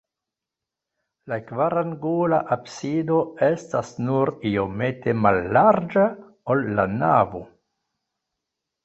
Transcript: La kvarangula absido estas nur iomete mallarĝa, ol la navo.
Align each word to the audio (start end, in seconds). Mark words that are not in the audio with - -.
La 1.33 1.37
kvarangula 1.49 2.39
absido 2.55 3.17
estas 3.47 3.91
nur 4.07 4.31
iomete 4.53 5.15
mallarĝa, 5.27 6.07
ol 6.55 6.65
la 6.81 6.87
navo. 6.95 7.43